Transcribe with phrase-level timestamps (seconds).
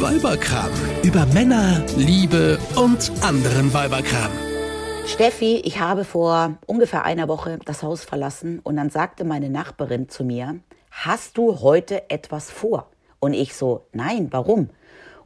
[0.00, 0.70] Weiberkram.
[1.02, 4.30] Über Männer, Liebe und anderen Weiberkram.
[5.06, 10.10] Steffi, ich habe vor ungefähr einer Woche das Haus verlassen und dann sagte meine Nachbarin
[10.10, 12.90] zu mir, hast du heute etwas vor?
[13.20, 14.68] Und ich so, nein, warum?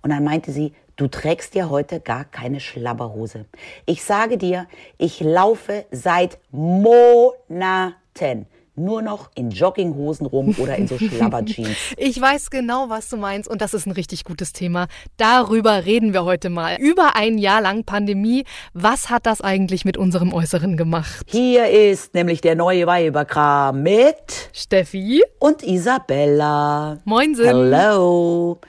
[0.03, 3.47] Und dann meinte sie, du trägst ja heute gar keine Schlabberhose.
[3.87, 4.69] Ich sage dir,
[4.99, 8.47] ich laufe seit Monaten
[8.77, 11.77] nur noch in Jogginghosen rum oder in so Schlabberjeans.
[11.97, 14.87] ich weiß genau, was du meinst und das ist ein richtig gutes Thema.
[15.17, 16.77] Darüber reden wir heute mal.
[16.79, 18.45] Über ein Jahr lang Pandemie.
[18.73, 21.27] Was hat das eigentlich mit unserem Äußeren gemacht?
[21.29, 26.99] Hier ist nämlich der neue Weiberkram mit Steffi und Isabella.
[27.05, 27.47] Moinsen.
[27.47, 28.61] Hello.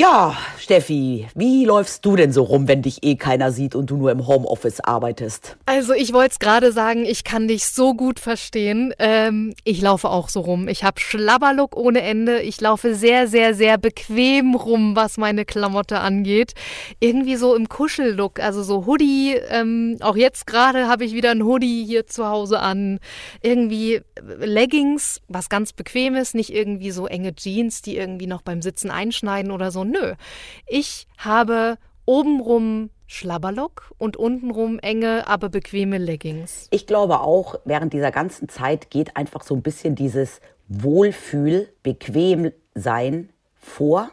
[0.00, 3.98] Ja, Steffi, wie läufst du denn so rum, wenn dich eh keiner sieht und du
[3.98, 5.58] nur im Homeoffice arbeitest?
[5.66, 8.94] Also ich wollte es gerade sagen, ich kann dich so gut verstehen.
[8.98, 10.68] Ähm, ich laufe auch so rum.
[10.68, 12.40] Ich habe Schlabberlook ohne Ende.
[12.40, 16.54] Ich laufe sehr, sehr, sehr bequem rum, was meine Klamotte angeht.
[16.98, 19.34] Irgendwie so im Kuschellook, also so Hoodie.
[19.50, 23.00] Ähm, auch jetzt gerade habe ich wieder ein Hoodie hier zu Hause an.
[23.42, 24.00] Irgendwie
[24.38, 29.50] Leggings, was ganz bequemes, nicht irgendwie so enge Jeans, die irgendwie noch beim Sitzen einschneiden
[29.50, 30.14] oder so nö.
[30.66, 36.68] Ich habe obenrum Schlabberlook und untenrum enge, aber bequeme Leggings.
[36.70, 42.52] Ich glaube auch, während dieser ganzen Zeit geht einfach so ein bisschen dieses Wohlfühl, bequem
[42.76, 44.10] sein vor.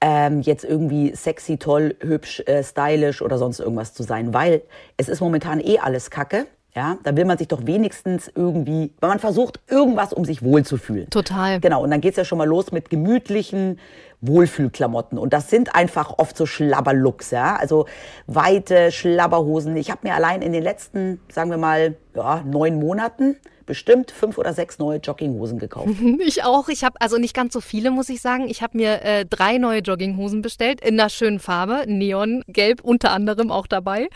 [0.00, 4.62] Ähm, jetzt irgendwie sexy, toll, hübsch, äh, stylisch oder sonst irgendwas zu sein, weil
[4.96, 6.46] es ist momentan eh alles Kacke.
[6.74, 11.10] Ja, da will man sich doch wenigstens irgendwie, weil man versucht irgendwas, um sich wohlzufühlen.
[11.10, 11.58] Total.
[11.60, 13.80] Genau, und dann geht es ja schon mal los mit gemütlichen
[14.20, 15.18] Wohlfühlklamotten.
[15.18, 17.56] Und das sind einfach oft so Schlabberlooks, ja.
[17.56, 17.86] Also
[18.26, 19.76] weite Schlabberhosen.
[19.76, 23.36] Ich habe mir allein in den letzten, sagen wir mal, ja, neun Monaten
[23.68, 25.90] bestimmt fünf oder sechs neue Jogginghosen gekauft.
[26.20, 26.68] Ich auch.
[26.68, 28.48] Ich habe also nicht ganz so viele, muss ich sagen.
[28.48, 33.50] Ich habe mir äh, drei neue Jogginghosen bestellt in einer schönen Farbe, Neongelb unter anderem
[33.50, 34.08] auch dabei.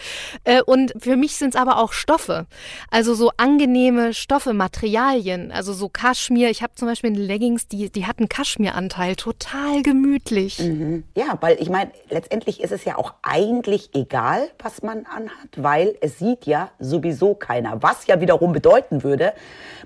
[0.44, 2.46] Äh, und für mich sind es aber auch Stoffe,
[2.90, 6.48] also so angenehme Stoffe, Materialien, also so Kaschmir.
[6.48, 10.58] Ich habe zum Beispiel Leggings, die die hatten Kaschmiranteil, total gemütlich.
[10.58, 11.04] Mhm.
[11.14, 15.96] Ja, weil ich meine, letztendlich ist es ja auch eigentlich egal, was man anhat, weil
[16.00, 17.82] es sieht ja sowieso keiner.
[17.82, 19.32] Was ja wiederum bedeuten würde,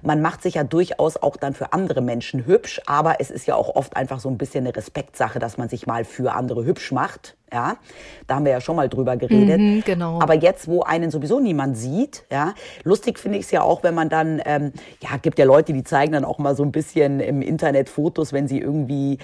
[0.03, 3.55] man macht sich ja durchaus auch dann für andere Menschen hübsch, aber es ist ja
[3.56, 6.93] auch oft einfach so ein bisschen eine Respektsache, dass man sich mal für andere hübsch
[6.93, 7.37] macht.
[7.53, 7.77] Ja,
[8.27, 9.61] da haben wir ja schon mal drüber geredet.
[9.61, 10.19] Mhm, genau.
[10.21, 13.95] Aber jetzt, wo einen sowieso niemand sieht, ja, lustig finde ich es ja auch, wenn
[13.95, 17.21] man dann, ähm, ja, gibt ja Leute, die zeigen dann auch mal so ein bisschen
[17.21, 19.19] im Internet Fotos, wenn sie irgendwie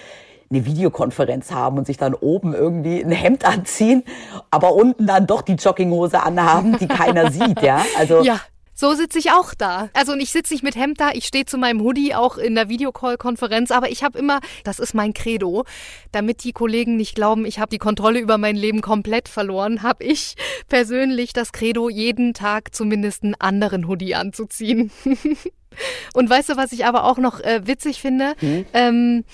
[0.53, 4.05] eine Videokonferenz haben und sich dann oben irgendwie ein Hemd anziehen,
[4.51, 7.85] aber unten dann doch die Jogginghose anhaben, die keiner sieht, ja.
[7.99, 8.41] Also ja.
[8.75, 9.91] So sitze ich auch da.
[9.93, 12.55] Also und ich sitze nicht mit Hemd da, ich stehe zu meinem Hoodie auch in
[12.55, 15.65] der Videocall-Konferenz, aber ich habe immer, das ist mein Credo,
[16.11, 20.03] damit die Kollegen nicht glauben, ich habe die Kontrolle über mein Leben komplett verloren, habe
[20.05, 20.37] ich
[20.69, 24.91] persönlich das Credo, jeden Tag zumindest einen anderen Hoodie anzuziehen.
[26.15, 28.35] und weißt du, was ich aber auch noch äh, witzig finde?
[28.41, 28.67] Mhm.
[28.73, 29.25] Ähm,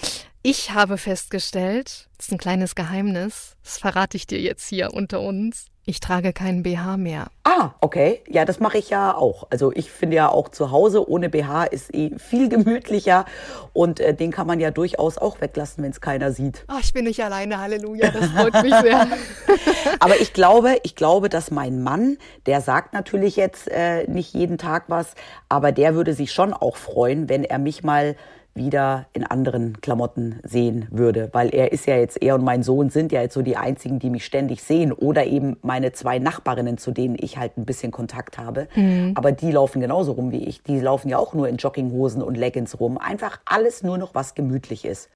[0.42, 5.20] ich habe festgestellt, das ist ein kleines Geheimnis, das verrate ich dir jetzt hier unter
[5.20, 5.66] uns.
[5.84, 7.28] Ich trage keinen BH mehr.
[7.44, 8.22] Ah, okay.
[8.28, 9.46] Ja, das mache ich ja auch.
[9.48, 13.24] Also ich finde ja auch zu Hause ohne BH ist eh viel gemütlicher
[13.72, 16.64] und äh, den kann man ja durchaus auch weglassen, wenn es keiner sieht.
[16.66, 19.06] Ach, ich bin nicht alleine, Halleluja, das freut mich sehr.
[19.98, 24.58] Aber ich glaube, ich glaube, dass mein Mann, der sagt natürlich jetzt äh, nicht jeden
[24.58, 25.14] Tag was,
[25.48, 28.14] aber der würde sich schon auch freuen, wenn er mich mal
[28.54, 32.90] wieder in anderen Klamotten sehen würde, weil er ist ja jetzt, er und mein Sohn
[32.90, 36.78] sind ja jetzt so die einzigen, die mich ständig sehen oder eben meine zwei Nachbarinnen,
[36.78, 38.68] zu denen ich halt ein bisschen Kontakt habe.
[38.74, 39.12] Mhm.
[39.14, 40.62] Aber die laufen genauso rum wie ich.
[40.62, 42.98] Die laufen ja auch nur in Jogginghosen und Leggings rum.
[42.98, 45.08] Einfach alles nur noch was gemütlich ist.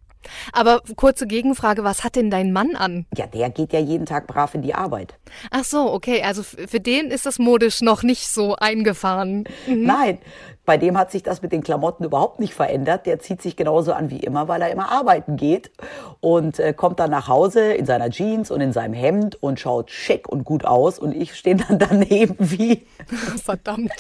[0.53, 3.07] Aber kurze Gegenfrage, was hat denn dein Mann an?
[3.17, 5.15] Ja, der geht ja jeden Tag brav in die Arbeit.
[5.51, 9.45] Ach so, okay, also für den ist das modisch noch nicht so eingefahren.
[9.67, 9.83] Mhm.
[9.85, 10.19] Nein,
[10.65, 13.07] bei dem hat sich das mit den Klamotten überhaupt nicht verändert.
[13.07, 15.73] Der zieht sich genauso an wie immer, weil er immer arbeiten geht
[16.21, 19.91] und äh, kommt dann nach Hause in seiner Jeans und in seinem Hemd und schaut
[19.91, 21.01] schick und gut aus.
[21.01, 22.87] Und ich stehe dann daneben wie.
[23.45, 23.91] Verdammt.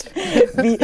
[0.54, 0.78] Wie,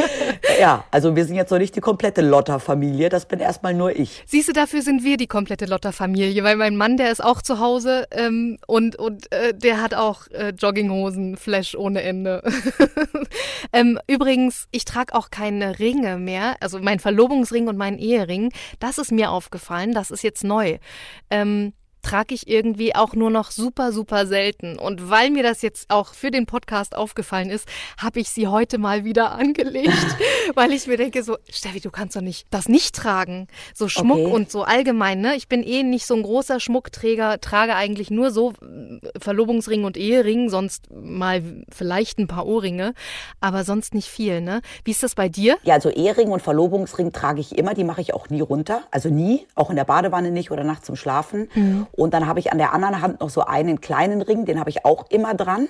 [0.59, 4.23] ja, also wir sind jetzt noch nicht die komplette Lotter-Familie, das bin erstmal nur ich.
[4.25, 7.59] Siehst du, dafür sind wir die komplette Lotter-Familie, weil mein Mann, der ist auch zu
[7.59, 12.43] Hause ähm, und, und äh, der hat auch äh, Jogginghosen, Flash ohne Ende.
[13.73, 18.97] ähm, übrigens, ich trage auch keine Ringe mehr, also mein Verlobungsring und mein Ehering, das
[18.97, 20.77] ist mir aufgefallen, das ist jetzt neu.
[21.29, 24.77] Ähm, trage ich irgendwie auch nur noch super, super selten.
[24.77, 27.67] Und weil mir das jetzt auch für den Podcast aufgefallen ist,
[27.97, 29.93] habe ich sie heute mal wieder angelegt,
[30.55, 33.47] weil ich mir denke, so, Steffi, du kannst doch nicht das nicht tragen.
[33.73, 34.31] So Schmuck okay.
[34.31, 35.35] und so allgemein, ne?
[35.35, 39.97] Ich bin eh nicht so ein großer Schmuckträger, trage eigentlich nur so äh, Verlobungsring und
[39.97, 42.93] Ehering, sonst mal vielleicht ein paar Ohrringe,
[43.39, 44.61] aber sonst nicht viel, ne?
[44.83, 45.57] Wie ist das bei dir?
[45.63, 49.09] Ja, also Ehering und Verlobungsring trage ich immer, die mache ich auch nie runter, also
[49.09, 51.49] nie, auch in der Badewanne nicht oder nachts zum Schlafen.
[51.53, 51.87] Mhm.
[51.91, 54.69] Und dann habe ich an der anderen Hand noch so einen kleinen Ring, den habe
[54.69, 55.67] ich auch immer dran.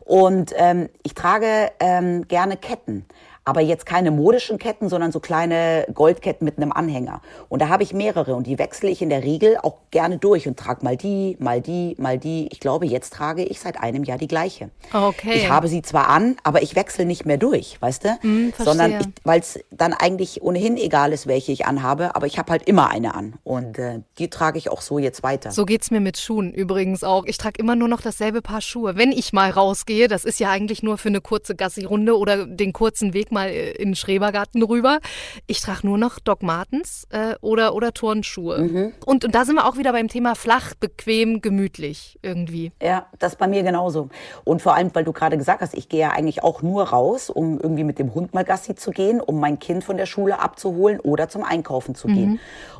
[0.00, 3.06] Und ähm, ich trage ähm, gerne Ketten
[3.46, 7.22] aber jetzt keine modischen Ketten, sondern so kleine Goldketten mit einem Anhänger.
[7.48, 10.48] Und da habe ich mehrere und die wechsle ich in der Regel auch gerne durch
[10.48, 12.48] und trage mal die, mal die, mal die.
[12.50, 14.70] Ich glaube, jetzt trage ich seit einem Jahr die gleiche.
[14.92, 15.34] Okay.
[15.34, 18.18] Ich habe sie zwar an, aber ich wechsle nicht mehr durch, weißt du?
[18.26, 22.50] Mm, sondern weil es dann eigentlich ohnehin egal ist, welche ich anhabe, aber ich habe
[22.50, 25.52] halt immer eine an und äh, die trage ich auch so jetzt weiter.
[25.52, 27.24] So geht's mir mit Schuhen übrigens auch.
[27.26, 28.96] Ich trage immer nur noch dasselbe Paar Schuhe.
[28.96, 32.72] Wenn ich mal rausgehe, das ist ja eigentlich nur für eine kurze Gassi-Runde oder den
[32.72, 34.98] kurzen Weg mal äh, in den Schrebergarten rüber.
[35.46, 38.58] Ich trage nur noch Doc Martens äh, oder, oder Turnschuhe.
[38.58, 38.92] Mhm.
[39.04, 42.72] Und, und da sind wir auch wieder beim Thema flach, bequem, gemütlich irgendwie.
[42.82, 44.08] Ja, das bei mir genauso.
[44.44, 47.30] Und vor allem, weil du gerade gesagt hast, ich gehe ja eigentlich auch nur raus,
[47.30, 50.40] um irgendwie mit dem Hund mal Gassi zu gehen, um mein Kind von der Schule
[50.40, 52.30] abzuholen oder zum Einkaufen zu gehen.
[52.30, 52.38] Mhm.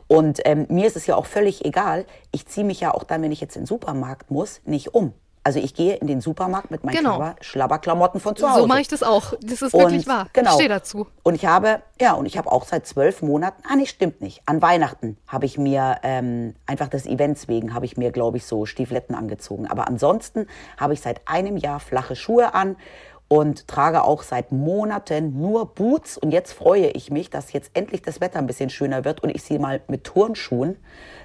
[0.09, 2.07] Und ähm, mir ist es ja auch völlig egal.
[2.33, 5.13] Ich ziehe mich ja auch dann, wenn ich jetzt in den Supermarkt muss, nicht um.
[5.47, 7.35] Also ich gehe in den Supermarkt mit meinen genau.
[7.41, 8.63] Schlabberklamotten von zu Hause.
[8.63, 9.33] So mache ich das auch.
[9.41, 10.27] Das ist wirklich und, wahr.
[10.33, 10.51] Genau.
[10.51, 11.07] Ich stehe dazu.
[11.23, 14.43] Und ich habe, ja, und ich habe auch seit zwölf Monaten, ah, nee, stimmt nicht.
[14.47, 18.45] An Weihnachten habe ich mir, ähm, einfach des Events wegen, habe ich mir, glaube ich,
[18.45, 19.69] so Stiefletten angezogen.
[19.69, 20.49] Aber ansonsten
[20.79, 22.75] habe ich seit einem Jahr flache Schuhe an
[23.29, 26.19] und trage auch seit Monaten nur Boots.
[26.19, 29.31] Und jetzt freue ich mich, dass jetzt endlich das Wetter ein bisschen schöner wird und
[29.31, 30.77] ich sie mal mit Turnschuhen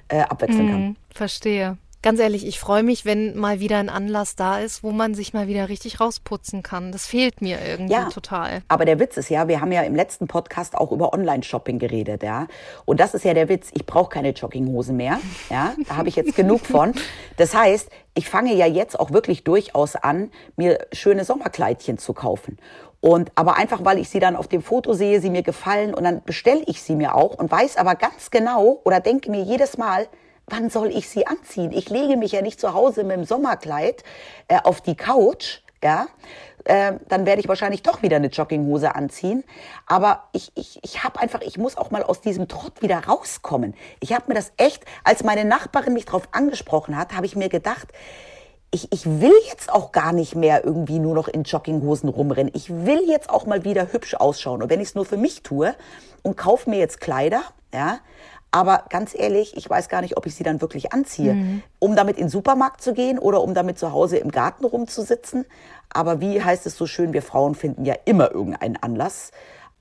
[0.09, 0.81] äh, abwechseln kann.
[0.89, 1.79] Mm, verstehe.
[2.03, 5.33] Ganz ehrlich, ich freue mich, wenn mal wieder ein Anlass da ist, wo man sich
[5.33, 6.91] mal wieder richtig rausputzen kann.
[6.91, 8.63] Das fehlt mir irgendwie ja, total.
[8.69, 12.23] Aber der Witz ist ja, wir haben ja im letzten Podcast auch über Online-Shopping geredet,
[12.23, 12.47] ja.
[12.85, 13.69] Und das ist ja der Witz.
[13.73, 15.19] Ich brauche keine Jogginghosen mehr,
[15.51, 15.75] ja.
[15.87, 16.93] Da habe ich jetzt genug von.
[17.37, 22.57] Das heißt, ich fange ja jetzt auch wirklich durchaus an, mir schöne Sommerkleidchen zu kaufen.
[22.99, 26.03] Und aber einfach, weil ich sie dann auf dem Foto sehe, sie mir gefallen und
[26.03, 29.77] dann bestelle ich sie mir auch und weiß aber ganz genau oder denke mir jedes
[29.77, 30.07] Mal,
[30.51, 31.71] wann soll ich sie anziehen?
[31.71, 34.03] Ich lege mich ja nicht zu Hause mit dem Sommerkleid
[34.47, 36.07] äh, auf die Couch, ja,
[36.65, 39.43] äh, dann werde ich wahrscheinlich doch wieder eine Jogginghose anziehen.
[39.87, 43.73] Aber ich, ich, ich habe einfach, ich muss auch mal aus diesem Trott wieder rauskommen.
[43.99, 47.49] Ich habe mir das echt, als meine Nachbarin mich darauf angesprochen hat, habe ich mir
[47.49, 47.87] gedacht,
[48.73, 52.53] ich, ich will jetzt auch gar nicht mehr irgendwie nur noch in Jogginghosen rumrennen.
[52.55, 54.61] Ich will jetzt auch mal wieder hübsch ausschauen.
[54.61, 55.75] Und wenn ich es nur für mich tue
[56.21, 57.41] und kaufe mir jetzt Kleider,
[57.73, 57.99] ja,
[58.51, 61.63] aber ganz ehrlich, ich weiß gar nicht, ob ich sie dann wirklich anziehe, mhm.
[61.79, 65.45] um damit in den Supermarkt zu gehen oder um damit zu Hause im Garten rumzusitzen.
[65.89, 69.31] Aber wie heißt es so schön, wir Frauen finden ja immer irgendeinen Anlass.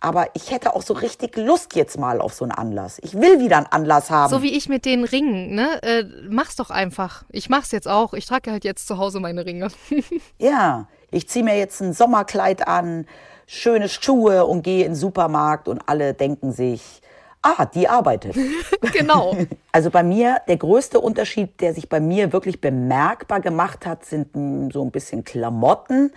[0.02, 2.98] Aber ich hätte auch so richtig Lust jetzt mal auf so einen Anlass.
[3.02, 4.30] Ich will wieder einen Anlass haben.
[4.30, 5.82] So wie ich mit den Ringen, ne?
[5.82, 7.24] Äh, mach's doch einfach.
[7.28, 8.14] Ich mach's jetzt auch.
[8.14, 9.68] Ich trage halt jetzt zu Hause meine Ringe.
[10.38, 13.06] ja, ich ziehe mir jetzt ein Sommerkleid an,
[13.46, 17.02] schöne Schuhe und gehe in den Supermarkt und alle denken sich,
[17.42, 18.36] ah, die arbeitet.
[18.92, 19.36] genau.
[19.72, 24.30] Also bei mir, der größte Unterschied, der sich bei mir wirklich bemerkbar gemacht hat, sind
[24.72, 26.10] so ein bisschen Klamotten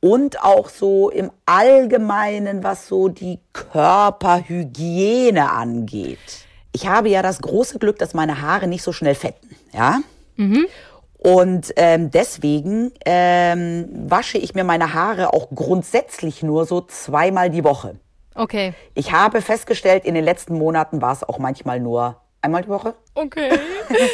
[0.00, 6.18] und auch so im Allgemeinen, was so die Körperhygiene angeht.
[6.72, 10.00] Ich habe ja das große Glück, dass meine Haare nicht so schnell fetten, ja.
[10.36, 10.66] Mhm.
[11.16, 17.64] Und ähm, deswegen ähm, wasche ich mir meine Haare auch grundsätzlich nur so zweimal die
[17.64, 17.96] Woche.
[18.38, 18.72] Okay.
[18.94, 22.94] Ich habe festgestellt, in den letzten Monaten war es auch manchmal nur einmal die Woche.
[23.14, 23.50] Okay.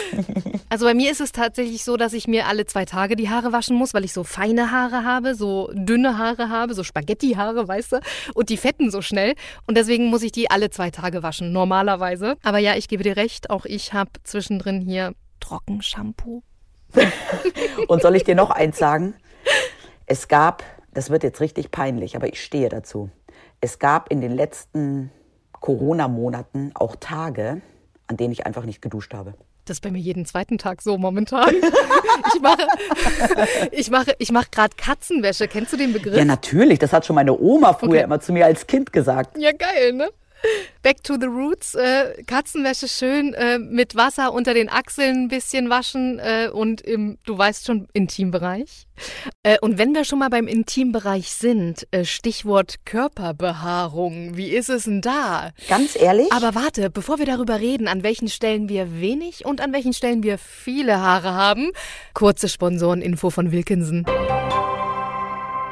[0.71, 3.53] also bei mir ist es tatsächlich so, dass ich mir alle zwei Tage die Haare
[3.53, 7.93] waschen muss, weil ich so feine Haare habe, so dünne Haare habe, so Spaghetti-Haare, weißt
[7.93, 8.01] du,
[8.33, 9.35] und die fetten so schnell.
[9.67, 12.37] Und deswegen muss ich die alle zwei Tage waschen, normalerweise.
[12.43, 16.43] Aber ja, ich gebe dir recht, auch ich habe zwischendrin hier Trockenshampoo.
[17.89, 19.13] und soll ich dir noch eins sagen?
[20.07, 20.63] Es gab,
[20.95, 23.11] das wird jetzt richtig peinlich, aber ich stehe dazu
[23.65, 25.11] es gab in den letzten
[25.61, 27.63] Corona-Monaten auch Tage,
[28.07, 29.33] an denen ich einfach nicht geduscht habe.
[29.65, 31.49] Das ist bei mir jeden zweiten Tag so momentan.
[32.35, 32.67] ich mache,
[33.73, 35.49] ich mache, ich mache gerade Katzenwäsche.
[35.49, 36.19] Kennst du den Begriff?
[36.19, 36.79] Ja, natürlich.
[36.79, 38.03] Das hat schon meine Oma früher okay.
[38.03, 39.39] immer zu mir als Kind gesagt.
[39.39, 40.11] Ja, geil, ne?
[40.83, 41.75] Back to the roots.
[41.75, 47.19] Äh, Katzenwäsche schön äh, mit Wasser unter den Achseln ein bisschen waschen äh, und im,
[47.25, 48.87] du weißt schon, Intimbereich.
[49.43, 54.85] Äh, und wenn wir schon mal beim Intimbereich sind, äh, Stichwort Körperbehaarung, wie ist es
[54.85, 55.51] denn da?
[55.69, 56.31] Ganz ehrlich?
[56.33, 60.23] Aber warte, bevor wir darüber reden, an welchen Stellen wir wenig und an welchen Stellen
[60.23, 61.71] wir viele Haare haben,
[62.13, 64.05] kurze Sponsoreninfo von Wilkinson.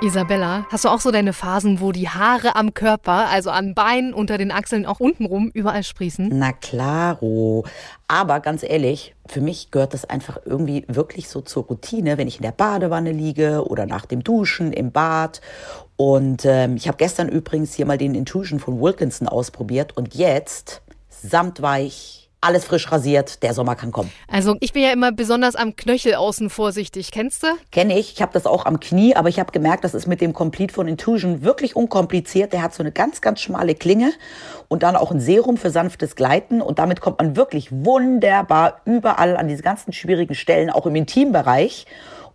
[0.03, 4.13] Isabella, hast du auch so deine Phasen, wo die Haare am Körper, also an Beinen,
[4.13, 6.29] unter den Achseln, auch untenrum, überall sprießen?
[6.33, 7.65] Na klaro.
[8.09, 12.39] Aber ganz ehrlich, für mich gehört das einfach irgendwie wirklich so zur Routine, wenn ich
[12.39, 15.41] in der Badewanne liege oder nach dem Duschen im Bad.
[15.97, 20.83] Und ähm, ich habe gestern übrigens hier mal den Intuition von Wilkinson ausprobiert und jetzt
[21.09, 24.13] samtweich alles frisch rasiert, der Sommer kann kommen.
[24.29, 27.13] Also ich bin ja immer besonders am Knöchel außen vorsichtig.
[27.13, 27.47] Kennst du?
[27.71, 28.13] Kenne ich.
[28.13, 30.75] Ich habe das auch am Knie, aber ich habe gemerkt, das ist mit dem Complete
[30.75, 32.53] von Intuition wirklich unkompliziert.
[32.53, 34.13] Der hat so eine ganz, ganz schmale Klinge
[34.69, 39.37] und dann auch ein Serum für sanftes Gleiten und damit kommt man wirklich wunderbar überall
[39.37, 41.87] an diese ganzen schwierigen Stellen, auch im Intimbereich.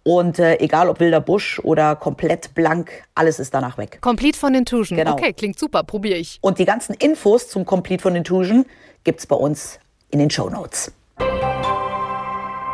[0.03, 3.97] Und äh, egal ob wilder Busch oder komplett blank, alles ist danach weg.
[3.99, 4.97] Complete von Intuition.
[4.97, 5.11] Genau.
[5.11, 6.37] Okay, klingt super, probiere ich.
[6.39, 8.65] Und die ganzen Infos zum Complete von Intuition
[9.03, 10.91] gibt es bei uns in den Show Notes.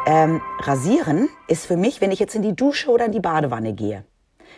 [0.05, 3.73] Ähm, rasieren ist für mich, wenn ich jetzt in die Dusche oder in die Badewanne
[3.73, 4.03] gehe,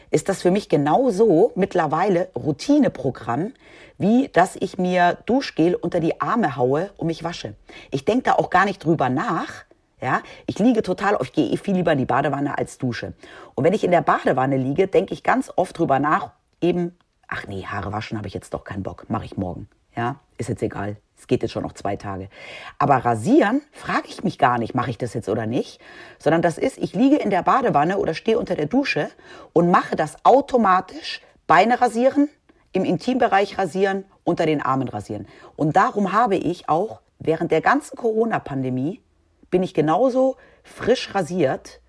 [0.10, 3.54] ist das für mich genauso mittlerweile Routineprogramm,
[3.98, 7.56] wie dass ich mir Duschgel unter die Arme haue und mich wasche.
[7.92, 9.66] Ich denke da auch gar nicht drüber nach.
[10.02, 13.14] Ja, ich liege total, ich gehe viel lieber in die Badewanne als Dusche.
[13.56, 17.48] Und wenn ich in der Badewanne liege, denke ich ganz oft drüber nach, eben, ach
[17.48, 19.70] nee, Haare waschen habe ich jetzt doch keinen Bock, mache ich morgen.
[19.96, 20.98] Ja, ist jetzt egal.
[21.18, 22.30] Es geht jetzt schon noch zwei Tage.
[22.78, 25.80] Aber rasieren frage ich mich gar nicht, mache ich das jetzt oder nicht,
[26.20, 29.10] sondern das ist, ich liege in der Badewanne oder stehe unter der Dusche
[29.54, 31.22] und mache das automatisch.
[31.48, 32.30] Beine rasieren,
[32.74, 35.28] im Intimbereich rasieren, unter den Armen rasieren.
[35.56, 39.02] Und darum habe ich auch während der ganzen Corona-Pandemie
[39.50, 41.80] bin ich genauso frisch rasiert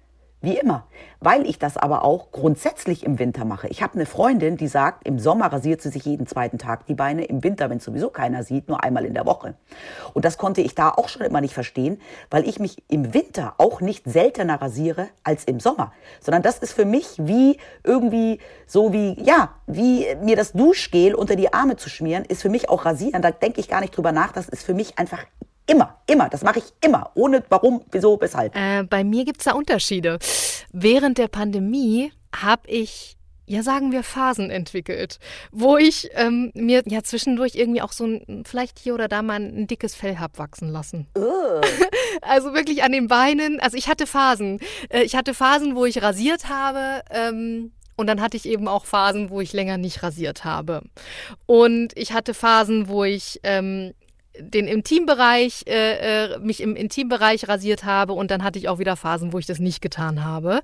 [0.46, 0.86] wie immer.
[1.18, 3.66] Weil ich das aber auch grundsätzlich im Winter mache.
[3.68, 6.94] Ich habe eine Freundin, die sagt, im Sommer rasiert sie sich jeden zweiten Tag die
[6.94, 9.54] Beine, im Winter, wenn sowieso keiner sieht, nur einmal in der Woche.
[10.14, 12.00] Und das konnte ich da auch schon immer nicht verstehen,
[12.30, 15.92] weil ich mich im Winter auch nicht seltener rasiere als im Sommer.
[16.20, 21.34] Sondern das ist für mich wie irgendwie so wie, ja, wie mir das Duschgel unter
[21.34, 23.20] die Arme zu schmieren, ist für mich auch rasieren.
[23.20, 24.30] Da denke ich gar nicht drüber nach.
[24.30, 25.24] Das ist für mich einfach
[25.66, 26.28] Immer, immer.
[26.28, 27.10] Das mache ich immer.
[27.14, 28.54] Ohne warum, wieso, weshalb.
[28.56, 30.18] Äh, bei mir gibt es da Unterschiede.
[30.72, 33.16] Während der Pandemie habe ich
[33.48, 35.18] ja, sagen wir, Phasen entwickelt,
[35.52, 39.40] wo ich ähm, mir ja zwischendurch irgendwie auch so ein, vielleicht hier oder da mal
[39.40, 41.06] ein, dickes Fell hab wachsen lassen.
[42.22, 43.60] also wirklich an den Beinen.
[43.60, 44.58] Also ich hatte Phasen.
[44.88, 47.02] Äh, ich hatte Phasen, wo ich rasiert habe.
[47.10, 50.82] Ähm, und dann hatte ich eben auch Phasen, wo ich länger nicht rasiert habe.
[51.46, 53.94] Und ich hatte Phasen, wo ich ähm,
[54.40, 58.96] den Intimbereich, äh, äh, mich im Intimbereich rasiert habe und dann hatte ich auch wieder
[58.96, 60.60] Phasen, wo ich das nicht getan habe.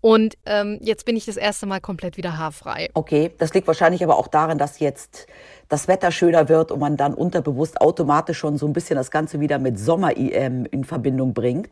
[0.00, 2.90] Und ähm, jetzt bin ich das erste Mal komplett wieder haarfrei.
[2.94, 5.26] Okay, das liegt wahrscheinlich aber auch daran, dass jetzt
[5.74, 9.40] das Wetter schöner wird und man dann unterbewusst automatisch schon so ein bisschen das Ganze
[9.40, 11.70] wieder mit Sommer-IM in Verbindung bringt.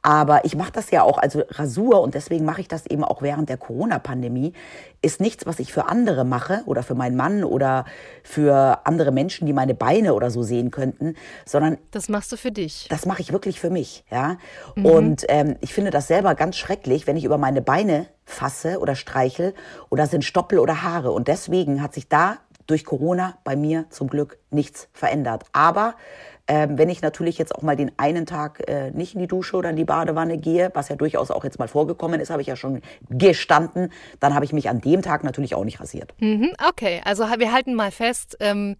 [0.00, 3.20] Aber ich mache das ja auch, also Rasur und deswegen mache ich das eben auch
[3.20, 4.54] während der Corona-Pandemie,
[5.02, 7.84] ist nichts, was ich für andere mache oder für meinen Mann oder
[8.22, 12.52] für andere Menschen, die meine Beine oder so sehen könnten, sondern das machst du für
[12.52, 12.86] dich.
[12.88, 14.38] Das mache ich wirklich für mich, ja.
[14.76, 14.86] Mhm.
[14.86, 18.94] Und ähm, ich finde das selber ganz schrecklich, wenn ich über meine Beine fasse oder
[18.94, 19.52] streichel
[19.90, 21.12] oder sind Stoppel oder Haare.
[21.12, 25.44] Und deswegen hat sich da durch Corona bei mir zum Glück nichts verändert.
[25.52, 25.94] Aber
[26.48, 29.56] ähm, wenn ich natürlich jetzt auch mal den einen Tag äh, nicht in die Dusche
[29.56, 32.48] oder in die Badewanne gehe, was ja durchaus auch jetzt mal vorgekommen ist, habe ich
[32.48, 36.14] ja schon gestanden, dann habe ich mich an dem Tag natürlich auch nicht rasiert.
[36.18, 38.76] Mhm, okay, also wir halten mal fest, ähm,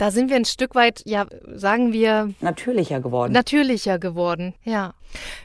[0.00, 2.32] da sind wir ein Stück weit, ja, sagen wir.
[2.40, 3.32] Natürlicher geworden.
[3.32, 4.94] Natürlicher geworden, ja.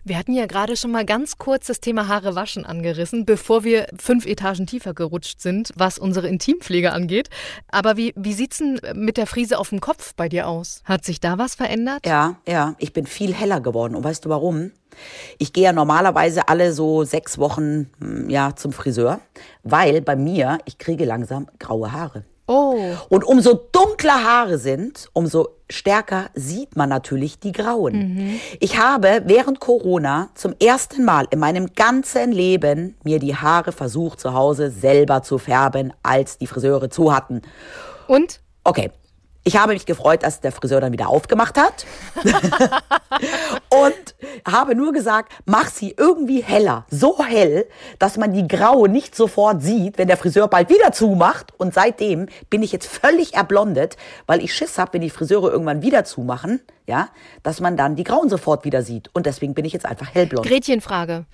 [0.06, 3.88] Wir hatten ja gerade schon mal ganz kurz das Thema Haare waschen angerissen, bevor wir
[3.98, 7.30] fünf Etagen tiefer gerutscht sind, was unsere Intimpflege angeht.
[7.68, 10.84] Aber wie, wie sieht's denn mit der Frise auf dem Kopf bei dir aus?
[10.86, 12.06] Hat sich da was verändert?
[12.06, 12.76] Ja, ja.
[12.78, 13.96] Ich bin viel heller geworden.
[13.96, 14.72] Und weißt du warum?
[15.38, 19.20] Ich gehe ja normalerweise alle so sechs Wochen hm, ja, zum Friseur,
[19.64, 22.24] weil bei mir, ich kriege langsam graue Haare.
[22.48, 22.80] Oh.
[23.10, 27.94] Und umso dunkler Haare sind, umso stärker sieht man natürlich die grauen.
[27.94, 28.40] Mhm.
[28.60, 34.20] Ich habe während Corona zum ersten Mal in meinem ganzen Leben mir die Haare versucht
[34.20, 37.42] zu Hause selber zu färben, als die Friseure zu hatten.
[38.08, 38.42] Und?
[38.64, 38.92] Okay,
[39.48, 41.86] ich habe mich gefreut, dass der Friseur dann wieder aufgemacht hat.
[43.70, 47.68] und habe nur gesagt, mach sie irgendwie heller, so hell,
[48.00, 51.54] dass man die Graue nicht sofort sieht, wenn der Friseur bald wieder zumacht.
[51.58, 55.84] Und seitdem bin ich jetzt völlig erblondet, weil ich Schiss habe, wenn die Friseure irgendwann
[55.84, 57.10] wieder zumachen, ja,
[57.44, 59.12] dass man dann die Grauen sofort wieder sieht.
[59.14, 60.48] Und deswegen bin ich jetzt einfach hellblond.
[60.48, 61.25] Gretchenfrage.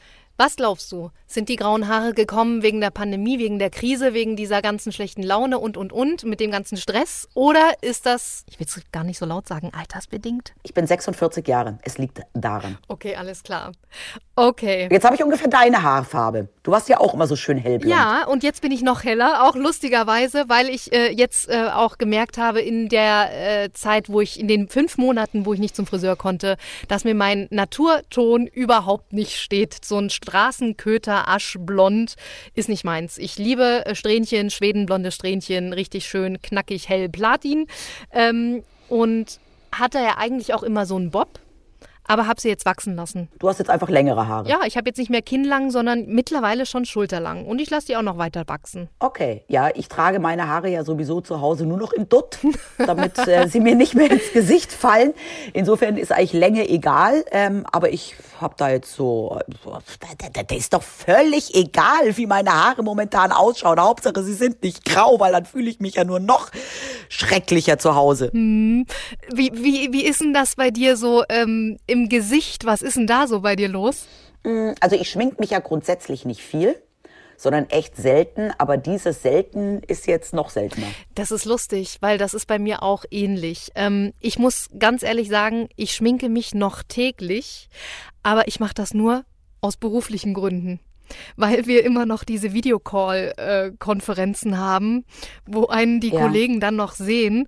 [0.44, 1.12] Was glaubst du?
[1.28, 5.22] Sind die grauen Haare gekommen wegen der Pandemie, wegen der Krise, wegen dieser ganzen schlechten
[5.22, 7.30] Laune und, und, und, mit dem ganzen Stress?
[7.36, 10.56] Oder ist das, ich will es gar nicht so laut sagen, altersbedingt?
[10.64, 11.78] Ich bin 46 Jahre.
[11.84, 12.80] Es liegt daran.
[12.88, 13.72] Okay, alles klar.
[14.36, 14.88] Okay.
[14.90, 16.50] Jetzt habe ich ungefähr deine Haarfarbe.
[16.64, 17.92] Du warst ja auch immer so schön hellblond.
[17.92, 22.00] Ja, und jetzt bin ich noch heller, auch lustigerweise, weil ich äh, jetzt äh, auch
[22.00, 25.76] gemerkt habe in der äh, Zeit, wo ich, in den fünf Monaten, wo ich nicht
[25.76, 26.58] zum Friseur konnte,
[26.88, 29.86] dass mir mein Naturton überhaupt nicht steht.
[29.86, 32.16] So ein Straßenköter, aschblond
[32.56, 33.18] ist nicht meins.
[33.18, 37.68] Ich liebe äh, Strähnchen, Schwedenblonde Strähnchen, richtig schön knackig hell Platin.
[38.14, 39.40] Ähm, und
[39.74, 41.40] hatte ja eigentlich auch immer so einen Bob
[42.12, 43.30] aber habe sie jetzt wachsen lassen.
[43.40, 44.50] Du hast jetzt einfach längere Haare.
[44.50, 47.46] Ja, ich habe jetzt nicht mehr kinnlang, sondern mittlerweile schon schulterlang.
[47.46, 48.90] Und ich lasse die auch noch weiter wachsen.
[49.00, 52.40] Okay, ja, ich trage meine Haare ja sowieso zu Hause nur noch im Dutt,
[52.78, 55.14] damit äh, sie mir nicht mehr ins Gesicht fallen.
[55.54, 57.24] Insofern ist eigentlich Länge egal.
[57.32, 62.84] Ähm, aber ich habe da jetzt so, das ist doch völlig egal, wie meine Haare
[62.84, 63.80] momentan ausschauen.
[63.80, 66.50] Hauptsache, sie sind nicht grau, weil dann fühle ich mich ja nur noch
[67.08, 68.32] schrecklicher zu Hause.
[68.34, 68.86] Hm.
[69.34, 72.66] Wie, wie, wie ist denn das bei dir so ähm, im im Gesicht.
[72.66, 74.08] Was ist denn da so bei dir los?
[74.44, 76.76] Mm, also ich schmink mich ja grundsätzlich nicht viel
[77.38, 78.52] sondern echt selten.
[78.60, 80.86] Aber dieses selten ist jetzt noch seltener.
[81.16, 83.72] Das ist lustig, weil das ist bei mir auch ähnlich.
[83.74, 87.68] Ähm, ich muss ganz ehrlich sagen, ich schminke mich noch täglich,
[88.22, 89.24] aber ich mache das nur
[89.60, 90.82] aus beruflichen Gründen.
[91.36, 95.04] Weil wir immer noch diese Videocall-Konferenzen haben,
[95.48, 96.22] wo einen die ja.
[96.22, 97.48] Kollegen dann noch sehen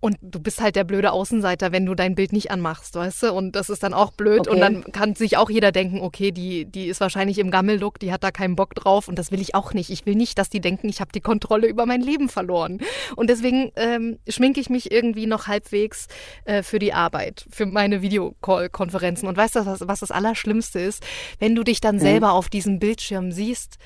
[0.00, 3.32] und du bist halt der blöde Außenseiter, wenn du dein Bild nicht anmachst, weißt du?
[3.32, 4.40] Und das ist dann auch blöd.
[4.40, 4.50] Okay.
[4.50, 8.12] Und dann kann sich auch jeder denken, okay, die, die ist wahrscheinlich im Gammellook, die
[8.12, 9.08] hat da keinen Bock drauf.
[9.08, 9.90] Und das will ich auch nicht.
[9.90, 12.78] Ich will nicht, dass die denken, ich habe die Kontrolle über mein Leben verloren.
[13.16, 16.06] Und deswegen ähm, schminke ich mich irgendwie noch halbwegs
[16.44, 19.26] äh, für die Arbeit, für meine Videocall-Konferenzen.
[19.26, 21.02] Und weißt du, was, was das Allerschlimmste ist?
[21.40, 22.00] Wenn du dich dann mhm.
[22.00, 23.78] selber auf diesem Bildschirm siehst,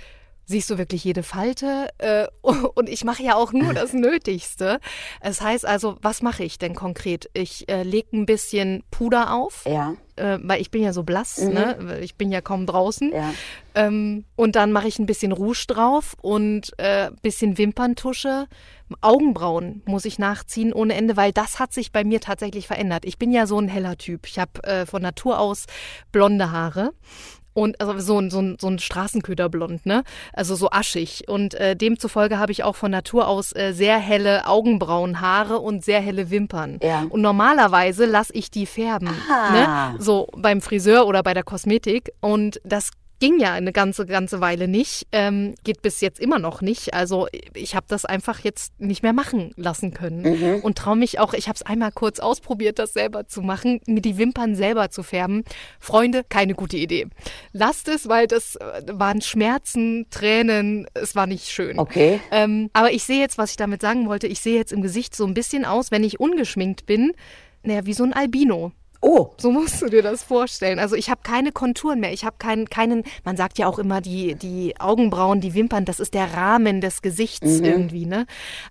[0.44, 4.80] siehst du wirklich jede Falte äh, und ich mache ja auch nur das Nötigste.
[5.20, 7.30] Es heißt also, was mache ich denn konkret?
[7.34, 9.64] Ich äh, lege ein bisschen Puder auf.
[9.66, 9.94] Ja.
[10.16, 11.52] Äh, weil ich bin ja so blass, mhm.
[11.54, 11.99] ne?
[12.02, 13.12] Ich bin ja kaum draußen.
[13.12, 13.32] Ja.
[13.75, 18.46] Ähm, und dann mache ich ein bisschen Rouge drauf und äh, bisschen Wimperntusche.
[19.00, 23.06] Augenbrauen muss ich nachziehen ohne Ende, weil das hat sich bei mir tatsächlich verändert.
[23.06, 24.26] Ich bin ja so ein heller Typ.
[24.26, 25.64] Ich habe äh, von Natur aus
[26.11, 26.92] blonde Haare
[27.54, 30.04] und also so ein, so ein, so ein Straßenköderblond, ne?
[30.32, 31.25] Also so aschig.
[31.28, 36.00] Und äh, demzufolge habe ich auch von Natur aus äh, sehr helle Augenbrauenhaare und sehr
[36.00, 36.78] helle Wimpern.
[36.82, 37.06] Ja.
[37.08, 39.10] Und normalerweise lasse ich die färben.
[39.52, 39.97] Ne?
[39.99, 42.12] So beim Friseur oder bei der Kosmetik.
[42.21, 42.91] Und das
[43.23, 46.93] ging ja eine ganze, ganze Weile nicht, ähm, geht bis jetzt immer noch nicht.
[46.93, 50.54] Also ich habe das einfach jetzt nicht mehr machen lassen können mhm.
[50.63, 54.00] und traue mich auch, ich habe es einmal kurz ausprobiert, das selber zu machen, mir
[54.00, 55.45] die Wimpern selber zu färben.
[55.78, 57.06] Freunde, keine gute Idee.
[57.52, 61.78] Lasst es, weil das äh, waren Schmerzen, Tränen, es war nicht schön.
[61.78, 62.19] Okay.
[62.32, 65.15] Ähm, aber ich sehe jetzt, was ich damit sagen wollte, ich sehe jetzt im Gesicht
[65.15, 67.13] so ein bisschen aus, wenn ich ungeschminkt bin,
[67.63, 68.73] naja, wie so ein Albino.
[69.04, 69.34] Oh.
[69.36, 70.78] So musst du dir das vorstellen.
[70.78, 72.12] Also ich habe keine Konturen mehr.
[72.12, 75.99] Ich habe keinen, keinen, man sagt ja auch immer, die, die Augenbrauen, die Wimpern, das
[75.99, 77.65] ist der Rahmen des Gesichts mhm.
[77.65, 78.26] irgendwie, ne?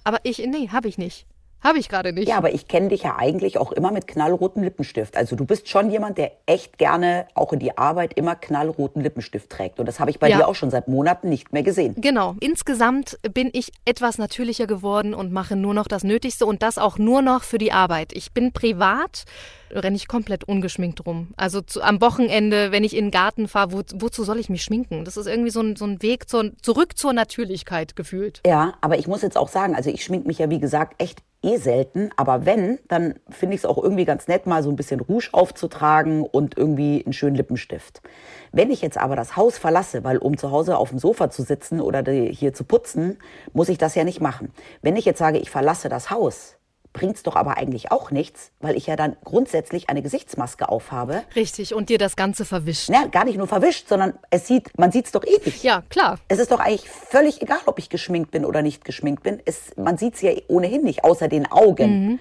[0.05, 1.27] Aber ich, nee, habe ich nicht.
[1.63, 2.27] Habe ich gerade nicht.
[2.27, 5.15] Ja, aber ich kenne dich ja eigentlich auch immer mit knallrotem Lippenstift.
[5.15, 9.49] Also du bist schon jemand, der echt gerne auch in die Arbeit immer knallroten Lippenstift
[9.49, 9.79] trägt.
[9.79, 10.37] Und das habe ich bei ja.
[10.37, 11.95] dir auch schon seit Monaten nicht mehr gesehen.
[11.97, 12.35] Genau.
[12.39, 16.97] Insgesamt bin ich etwas natürlicher geworden und mache nur noch das Nötigste und das auch
[16.97, 18.13] nur noch für die Arbeit.
[18.13, 19.25] Ich bin privat
[19.73, 21.29] renne ich komplett ungeschminkt rum.
[21.37, 24.63] Also zu, am Wochenende, wenn ich in den Garten fahre, wo, wozu soll ich mich
[24.63, 25.05] schminken?
[25.05, 28.41] Das ist irgendwie so ein, so ein Weg zur, zurück zur Natürlichkeit gefühlt.
[28.45, 31.21] Ja, aber ich muss jetzt auch sagen, also ich schmink mich ja wie gesagt echt
[31.43, 34.75] eh selten, aber wenn, dann finde ich es auch irgendwie ganz nett, mal so ein
[34.75, 38.01] bisschen Rouge aufzutragen und irgendwie einen schönen Lippenstift.
[38.51, 41.41] Wenn ich jetzt aber das Haus verlasse, weil um zu Hause auf dem Sofa zu
[41.41, 43.17] sitzen oder hier zu putzen,
[43.53, 44.53] muss ich das ja nicht machen.
[44.81, 46.57] Wenn ich jetzt sage, ich verlasse das Haus,
[46.93, 51.23] bringt's doch aber eigentlich auch nichts, weil ich ja dann grundsätzlich eine Gesichtsmaske aufhabe.
[51.35, 52.89] Richtig, und dir das Ganze verwischt.
[52.89, 55.63] Ja, gar nicht nur verwischt, sondern es sieht, man sieht's doch eh nicht.
[55.63, 56.19] Ja, klar.
[56.27, 59.41] Es ist doch eigentlich völlig egal, ob ich geschminkt bin oder nicht geschminkt bin.
[59.45, 62.05] Es, man sieht's ja ohnehin nicht, außer den Augen.
[62.05, 62.19] Mhm.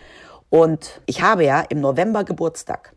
[0.50, 2.94] Und ich habe ja im November Geburtstag.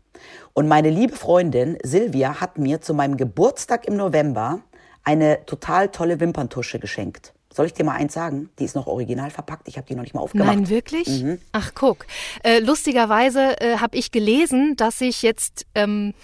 [0.52, 4.60] Und meine liebe Freundin Silvia hat mir zu meinem Geburtstag im November
[5.02, 7.34] eine total tolle Wimperntusche geschenkt.
[7.54, 8.50] Soll ich dir mal eins sagen?
[8.58, 9.68] Die ist noch original verpackt.
[9.68, 10.48] Ich habe die noch nicht mal aufgemacht.
[10.48, 11.06] Nein, wirklich?
[11.06, 11.38] Mhm.
[11.52, 12.04] Ach, guck.
[12.42, 16.14] Äh, lustigerweise äh, habe ich gelesen, dass sich jetzt ähm,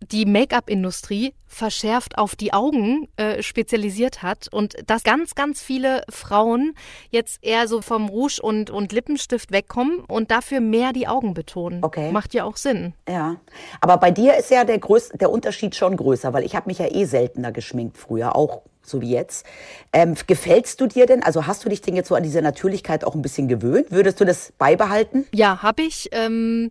[0.00, 6.74] die Make-up-Industrie verschärft auf die Augen äh, spezialisiert hat und dass ganz, ganz viele Frauen
[7.10, 11.82] jetzt eher so vom Rouge und, und Lippenstift wegkommen und dafür mehr die Augen betonen.
[11.82, 12.12] Okay.
[12.12, 12.92] Macht ja auch Sinn.
[13.08, 13.36] Ja,
[13.80, 16.78] aber bei dir ist ja der, größ der Unterschied schon größer, weil ich habe mich
[16.78, 19.44] ja eh seltener geschminkt früher, auch so wie jetzt.
[19.92, 23.04] Ähm, gefällst du dir denn, also hast du dich denn jetzt so an diese Natürlichkeit
[23.04, 23.90] auch ein bisschen gewöhnt?
[23.90, 25.26] Würdest du das beibehalten?
[25.32, 26.08] Ja, habe ich.
[26.12, 26.70] Ähm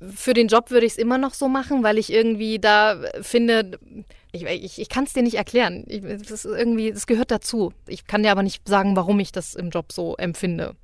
[0.00, 3.78] für den Job würde ich es immer noch so machen, weil ich irgendwie da finde,
[4.32, 5.84] ich, ich, ich kann es dir nicht erklären.
[5.86, 7.72] Ich, das irgendwie, das gehört dazu.
[7.86, 10.74] Ich kann dir aber nicht sagen, warum ich das im Job so empfinde.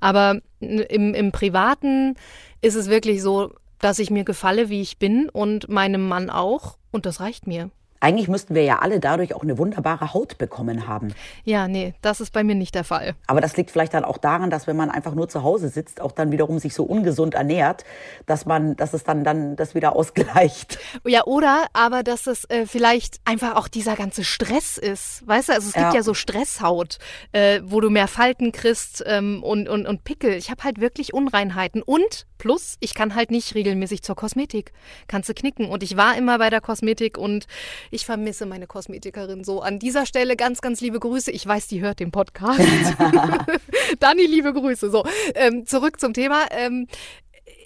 [0.00, 2.16] Aber im, im Privaten
[2.60, 6.76] ist es wirklich so, dass ich mir gefalle, wie ich bin und meinem Mann auch.
[6.90, 7.70] Und das reicht mir.
[8.00, 11.14] Eigentlich müssten wir ja alle dadurch auch eine wunderbare Haut bekommen haben.
[11.44, 13.14] Ja, nee, das ist bei mir nicht der Fall.
[13.26, 16.00] Aber das liegt vielleicht dann auch daran, dass wenn man einfach nur zu Hause sitzt,
[16.00, 17.84] auch dann wiederum sich so ungesund ernährt,
[18.24, 20.78] dass man, dass es dann dann das wieder ausgleicht.
[21.06, 25.52] Ja, oder aber dass es äh, vielleicht einfach auch dieser ganze Stress ist, weißt du?
[25.52, 26.98] Also es gibt ja, ja so Stresshaut,
[27.32, 30.32] äh, wo du mehr Falten kriegst ähm, und und und Pickel.
[30.32, 34.72] Ich habe halt wirklich Unreinheiten und plus ich kann halt nicht regelmäßig zur Kosmetik.
[35.06, 37.46] Kannst du knicken und ich war immer bei der Kosmetik und
[37.90, 39.60] ich vermisse meine Kosmetikerin so.
[39.60, 41.30] An dieser Stelle ganz, ganz liebe Grüße.
[41.30, 42.60] Ich weiß, die hört den Podcast.
[44.00, 44.90] Dani, liebe Grüße.
[44.90, 46.46] So, ähm, zurück zum Thema.
[46.50, 46.86] Ähm,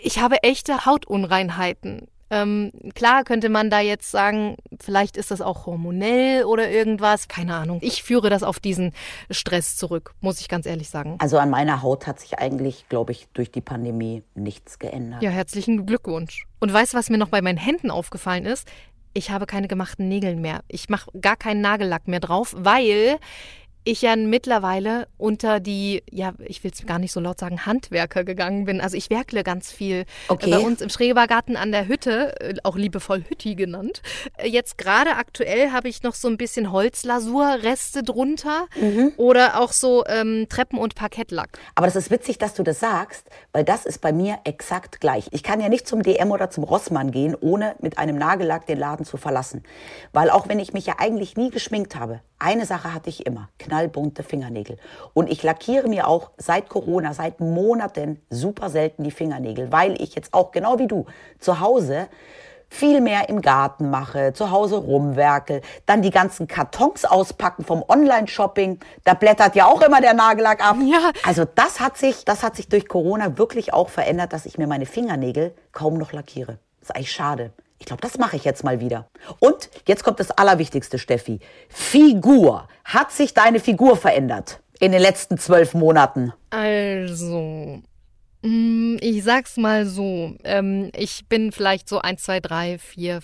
[0.03, 2.09] ich habe echte Hautunreinheiten.
[2.31, 7.55] Ähm, klar könnte man da jetzt sagen, vielleicht ist das auch hormonell oder irgendwas, keine
[7.55, 7.79] Ahnung.
[7.83, 8.93] Ich führe das auf diesen
[9.31, 11.17] Stress zurück, muss ich ganz ehrlich sagen.
[11.21, 15.23] Also an meiner Haut hat sich eigentlich, glaube ich, durch die Pandemie nichts geändert.
[15.23, 16.47] Ja, herzlichen Glückwunsch.
[16.61, 18.67] Und weißt du, was mir noch bei meinen Händen aufgefallen ist?
[19.15, 20.63] Ich habe keine gemachten Nägel mehr.
[20.69, 23.19] Ich mache gar keinen Nagellack mehr drauf, weil
[23.85, 28.25] ich ja mittlerweile unter die, ja, ich will es gar nicht so laut sagen, Handwerker
[28.25, 28.81] gegangen bin.
[28.81, 30.07] Also ich werkle ganz viel.
[30.29, 30.51] Okay.
[30.51, 34.03] Bei uns im Schrebergarten an der Hütte, äh, auch liebevoll Hütti genannt.
[34.39, 39.13] Äh, jetzt gerade aktuell habe ich noch so ein bisschen Holzlasurreste drunter mhm.
[39.19, 41.59] oder auch so ähm, Treppen- und Parkettlack.
[41.75, 45.29] Aber das ist witzig, dass du das sagst, weil das ist bei mir exakt gleich.
[45.33, 48.79] Ich kann ja nicht zum DM oder zum Rossmann gehen, ohne mit einem Nagellack den
[48.79, 49.63] Laden zu verlassen.
[50.13, 53.49] Weil auch wenn ich mich ja eigentlich nie geschminkt habe, eine Sache hatte ich immer,
[53.75, 54.77] knallbunte Fingernägel.
[55.15, 60.15] Und ich lackiere mir auch seit Corona, seit Monaten super selten die Fingernägel, weil ich
[60.15, 61.07] jetzt auch genau wie du
[61.41, 62.09] zu Hause
[62.69, 68.81] viel mehr im Garten mache, zu Hause rumwerkel, dann die ganzen Kartons auspacken vom Online-Shopping.
[69.05, 70.77] Da blättert ja auch immer der Nagellack ab.
[70.85, 71.11] Ja.
[71.25, 74.67] Also das hat sich, das hat sich durch Corona wirklich auch verändert, dass ich mir
[74.67, 76.59] meine Fingernägel kaum noch lackiere.
[76.81, 77.53] Das ist eigentlich schade.
[77.79, 79.09] Ich glaube, das mache ich jetzt mal wieder.
[79.41, 81.41] Und jetzt kommt das Allerwichtigste, Steffi.
[81.69, 82.69] Figur.
[82.85, 86.33] Hat sich deine Figur verändert in den letzten zwölf Monaten?
[86.51, 87.83] Also,
[88.43, 90.35] mm, ich sag's mal so.
[90.45, 93.21] Ähm, ich bin vielleicht so eins, zwei, drei, vier,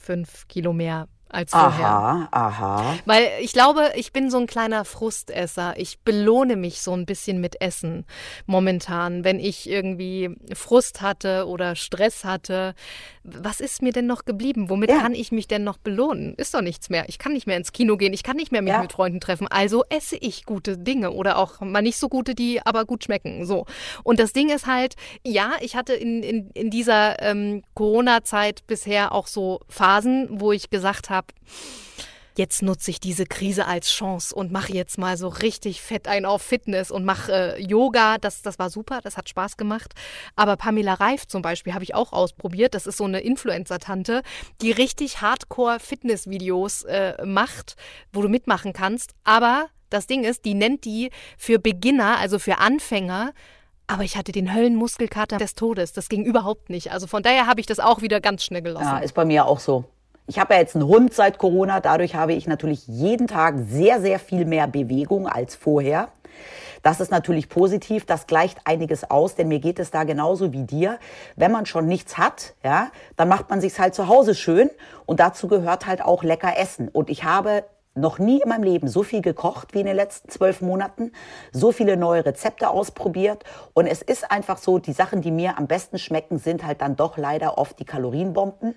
[0.00, 1.86] fünf Kilo mehr als vorher.
[1.86, 2.98] Aha, aha.
[3.04, 5.74] Weil ich glaube, ich bin so ein kleiner Frustesser.
[5.76, 8.06] Ich belohne mich so ein bisschen mit Essen
[8.46, 12.74] momentan, wenn ich irgendwie Frust hatte oder Stress hatte.
[13.22, 14.70] Was ist mir denn noch geblieben?
[14.70, 14.98] Womit ja.
[14.98, 16.34] kann ich mich denn noch belohnen?
[16.36, 17.04] Ist doch nichts mehr.
[17.08, 18.14] Ich kann nicht mehr ins Kino gehen.
[18.14, 18.80] Ich kann nicht mehr mich ja.
[18.80, 19.46] mit Freunden treffen.
[19.48, 23.44] Also esse ich gute Dinge oder auch mal nicht so gute, die aber gut schmecken.
[23.44, 23.66] So.
[24.04, 29.12] Und das Ding ist halt, ja, ich hatte in, in, in dieser ähm, Corona-Zeit bisher
[29.12, 31.25] auch so Phasen, wo ich gesagt habe,
[32.38, 36.24] jetzt nutze ich diese Krise als Chance und mache jetzt mal so richtig fett ein
[36.24, 38.18] auf Fitness und mache äh, Yoga.
[38.18, 39.94] Das, das war super, das hat Spaß gemacht.
[40.34, 42.74] Aber Pamela Reif zum Beispiel habe ich auch ausprobiert.
[42.74, 44.22] Das ist so eine Influencer-Tante,
[44.60, 47.76] die richtig Hardcore-Fitness-Videos äh, macht,
[48.12, 49.14] wo du mitmachen kannst.
[49.24, 53.32] Aber das Ding ist, die nennt die für Beginner, also für Anfänger,
[53.88, 55.92] aber ich hatte den Höllenmuskelkater des Todes.
[55.92, 56.90] Das ging überhaupt nicht.
[56.90, 58.84] Also von daher habe ich das auch wieder ganz schnell gelassen.
[58.84, 59.84] Ja, ist bei mir auch so.
[60.28, 64.00] Ich habe ja jetzt einen Hund seit Corona, dadurch habe ich natürlich jeden Tag sehr,
[64.00, 66.08] sehr viel mehr Bewegung als vorher.
[66.82, 70.64] Das ist natürlich positiv, das gleicht einiges aus, denn mir geht es da genauso wie
[70.64, 70.98] dir.
[71.36, 74.68] Wenn man schon nichts hat, ja, dann macht man sich's halt zu Hause schön
[75.04, 76.88] und dazu gehört halt auch lecker Essen.
[76.88, 77.64] Und ich habe
[77.96, 81.12] noch nie in meinem Leben so viel gekocht wie in den letzten zwölf Monaten,
[81.52, 83.44] so viele neue Rezepte ausprobiert.
[83.74, 86.96] Und es ist einfach so, die Sachen, die mir am besten schmecken, sind halt dann
[86.96, 88.74] doch leider oft die Kalorienbomben.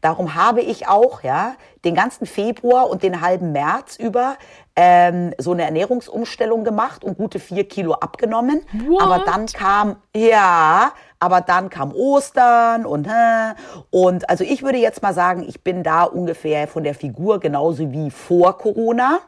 [0.00, 4.36] Darum habe ich auch ja den ganzen Februar und den halben März über
[4.76, 8.62] ähm, so eine Ernährungsumstellung gemacht und gute vier Kilo abgenommen.
[8.86, 9.02] What?
[9.02, 13.06] Aber dann kam, ja, aber dann kam Ostern und,
[13.90, 17.92] und also ich würde jetzt mal sagen, ich bin da ungefähr von der Figur genauso
[17.92, 19.20] wie vor Corona.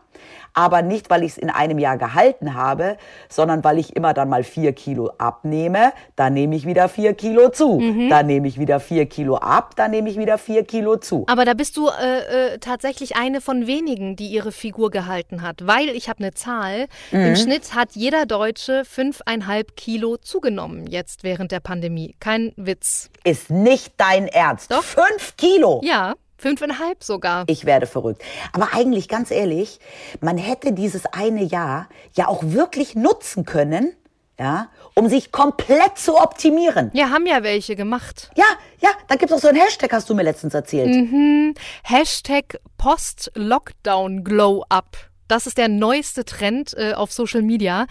[0.55, 2.97] Aber nicht, weil ich es in einem Jahr gehalten habe,
[3.29, 7.49] sondern weil ich immer dann mal vier Kilo abnehme, dann nehme ich wieder vier Kilo
[7.51, 8.09] zu, mhm.
[8.09, 11.25] dann nehme ich wieder vier Kilo ab, dann nehme ich wieder vier Kilo zu.
[11.29, 15.67] Aber da bist du äh, äh, tatsächlich eine von wenigen, die ihre Figur gehalten hat,
[15.67, 16.87] weil ich habe eine Zahl.
[17.11, 17.27] Mhm.
[17.27, 22.15] Im Schnitt hat jeder Deutsche fünfeinhalb Kilo zugenommen jetzt während der Pandemie.
[22.21, 23.11] Kein Witz.
[23.25, 24.71] Ist nicht dein Ernst.
[24.71, 24.83] Doch.
[24.83, 25.81] Fünf Kilo.
[25.85, 26.15] Ja.
[26.43, 27.45] Fünfeinhalb sogar.
[27.47, 28.21] Ich werde verrückt.
[28.53, 29.79] Aber eigentlich, ganz ehrlich,
[30.21, 33.93] man hätte dieses eine Jahr ja auch wirklich nutzen können,
[34.41, 36.91] ja, um sich komplett zu optimieren.
[36.95, 38.33] Ja, haben ja welche gemacht.
[38.35, 38.47] Ja,
[38.81, 40.89] ja, da gibt es auch so einen Hashtag, hast du mir letztens erzählt.
[40.89, 41.55] Mhm.
[41.85, 44.97] Hashtag Post-Lockdown-Glow-Up.
[45.33, 47.87] Das ist der neueste Trend äh, auf Social Media.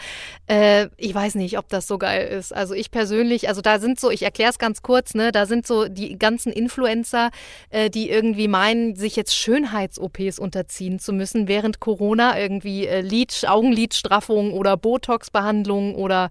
[0.45, 2.54] Äh, ich weiß nicht, ob das so geil ist.
[2.54, 5.65] Also ich persönlich, also da sind so, ich erkläre es ganz kurz, ne, da sind
[5.65, 7.32] so die ganzen Influencer,
[7.71, 13.43] äh, die irgendwie meinen, sich jetzt Schönheits-OPs unterziehen zu müssen während Corona, irgendwie äh, Lid,
[13.47, 16.30] Augenlidstraffung oder Botox-Behandlung oder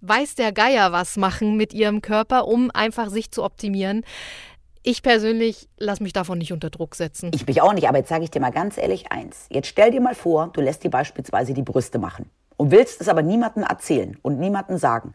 [0.00, 4.02] weiß der Geier was machen mit ihrem Körper, um einfach sich zu optimieren.
[4.82, 7.30] Ich persönlich lasse mich davon nicht unter Druck setzen.
[7.34, 9.46] Ich mich auch nicht, aber jetzt sage ich dir mal ganz ehrlich eins.
[9.50, 13.08] Jetzt stell dir mal vor, du lässt dir beispielsweise die Brüste machen und willst es
[13.08, 15.14] aber niemandem erzählen und niemandem sagen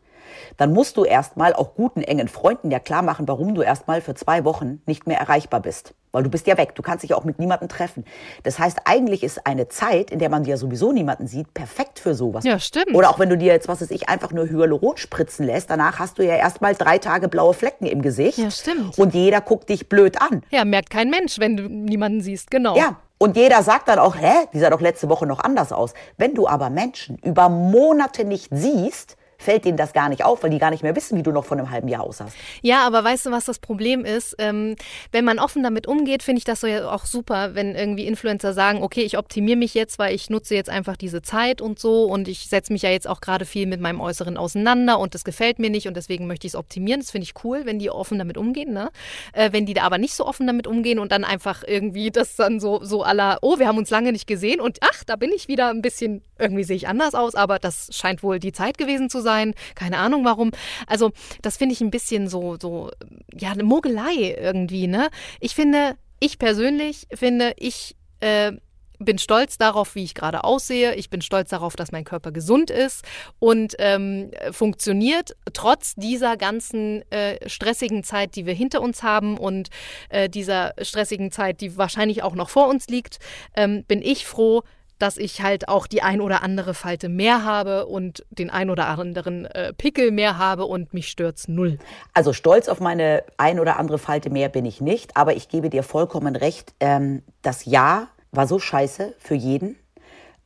[0.58, 4.16] dann musst du erstmal auch guten, engen Freunden ja klar machen, warum du erstmal für
[4.16, 5.94] zwei Wochen nicht mehr erreichbar bist.
[6.12, 8.06] Weil du bist ja weg, du kannst dich auch mit niemandem treffen.
[8.44, 12.14] Das heißt, eigentlich ist eine Zeit, in der man ja sowieso niemanden sieht, perfekt für
[12.14, 12.44] sowas.
[12.44, 12.94] Ja, stimmt.
[12.94, 15.98] Oder auch wenn du dir jetzt, was weiß ich, einfach nur Hyaluron spritzen lässt, danach
[15.98, 18.38] hast du ja erstmal drei Tage blaue Flecken im Gesicht.
[18.38, 19.00] Ja, stimmt.
[19.00, 20.44] Und jeder guckt dich blöd an.
[20.52, 22.78] Ja, merkt kein Mensch, wenn du niemanden siehst, genau.
[22.78, 25.94] Ja, und jeder sagt dann auch, hä, die sah doch letzte Woche noch anders aus.
[26.18, 30.50] Wenn du aber Menschen über Monate nicht siehst, fällt denen das gar nicht auf, weil
[30.50, 32.36] die gar nicht mehr wissen, wie du noch vor einem halben Jahr aussahst.
[32.62, 34.36] Ja, aber weißt du, was das Problem ist?
[34.40, 34.76] Ähm,
[35.12, 38.54] wenn man offen damit umgeht, finde ich das so ja auch super, wenn irgendwie Influencer
[38.54, 42.06] sagen, okay, ich optimiere mich jetzt, weil ich nutze jetzt einfach diese Zeit und so
[42.06, 45.24] und ich setze mich ja jetzt auch gerade viel mit meinem Äußeren auseinander und das
[45.24, 47.02] gefällt mir nicht und deswegen möchte ich es optimieren.
[47.02, 48.74] Das finde ich cool, wenn die offen damit umgehen.
[48.74, 48.90] Ne?
[49.34, 52.36] Äh, wenn die da aber nicht so offen damit umgehen und dann einfach irgendwie das
[52.36, 55.32] dann so, so aller, oh, wir haben uns lange nicht gesehen und ach, da bin
[55.36, 58.78] ich wieder ein bisschen, irgendwie sehe ich anders aus, aber das scheint wohl die Zeit
[58.78, 59.54] gewesen zu sein sein.
[59.76, 60.52] Keine Ahnung warum.
[60.88, 62.92] Also, das finde ich ein bisschen so, so,
[63.34, 65.10] ja, eine Mogelei irgendwie, ne?
[65.40, 68.54] Ich finde, ich persönlich finde, ich, äh,
[69.00, 70.96] bin stolz darauf, wie ich gerade aussehe.
[70.96, 73.04] Ich bin stolz darauf, dass mein Körper gesund ist
[73.40, 79.70] und ähm, funktioniert, trotz dieser ganzen äh, stressigen Zeit, die wir hinter uns haben und
[80.10, 83.20] äh, dieser stressigen Zeit, die wahrscheinlich auch noch vor uns liegt,
[83.58, 84.64] ähm, bin ich froh,
[85.00, 88.88] dass ich halt auch die ein oder andere Falte mehr habe und den ein oder
[88.88, 91.80] anderen äh, Pickel mehr habe und mich stört's null.
[92.14, 95.70] Also stolz auf meine ein oder andere Falte mehr bin ich nicht, aber ich gebe
[95.70, 96.74] dir vollkommen recht.
[96.80, 99.78] Ähm, das Jahr war so scheiße für jeden.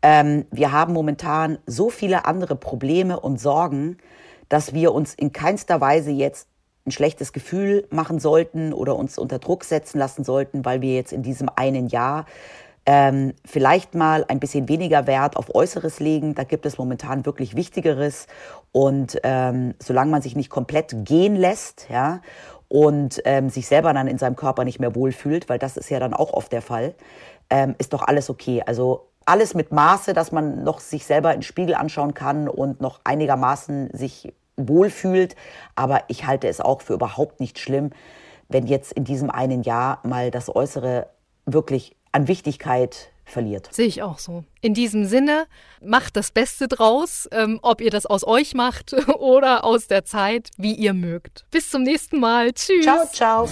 [0.01, 3.97] Ähm, wir haben momentan so viele andere Probleme und Sorgen,
[4.49, 6.47] dass wir uns in keinster Weise jetzt
[6.86, 11.12] ein schlechtes Gefühl machen sollten oder uns unter Druck setzen lassen sollten, weil wir jetzt
[11.12, 12.25] in diesem einen Jahr
[12.88, 16.36] ähm, vielleicht mal ein bisschen weniger Wert auf Äußeres legen.
[16.36, 18.28] Da gibt es momentan wirklich Wichtigeres.
[18.71, 22.21] Und ähm, solange man sich nicht komplett gehen lässt, ja,
[22.69, 26.00] und ähm, sich selber dann in seinem Körper nicht mehr wohlfühlt, weil das ist ja
[26.00, 26.95] dann auch oft der Fall,
[27.50, 28.63] ähm, ist doch alles okay.
[28.65, 32.80] Also alles mit Maße, dass man noch sich selber in den Spiegel anschauen kann und
[32.80, 35.36] noch einigermaßen sich wohlfühlt.
[35.76, 37.89] Aber ich halte es auch für überhaupt nicht schlimm,
[38.47, 41.08] wenn jetzt in diesem einen Jahr mal das Äußere
[41.45, 43.70] wirklich an Wichtigkeit verliert.
[43.72, 44.43] Sehe ich auch so.
[44.62, 45.46] In diesem Sinne,
[45.84, 50.50] macht das Beste draus, ähm, ob ihr das aus euch macht oder aus der Zeit,
[50.58, 51.46] wie ihr mögt.
[51.52, 52.54] Bis zum nächsten Mal.
[52.54, 52.84] Tschüss.
[52.84, 53.50] Ciao, ciao.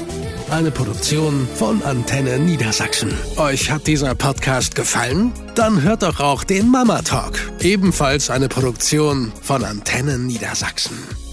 [0.49, 3.13] Eine Produktion von Antenne Niedersachsen.
[3.37, 5.33] Euch hat dieser Podcast gefallen?
[5.55, 7.39] Dann hört doch auch den Mama Talk.
[7.61, 11.24] Ebenfalls eine Produktion von Antenne Niedersachsen.